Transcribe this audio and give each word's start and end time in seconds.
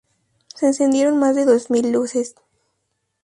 Se 0.55 0.65
encendieron 0.65 1.19
más 1.19 1.35
de 1.35 1.45
dos 1.45 1.69
mil 1.69 1.91
luces. 1.91 2.33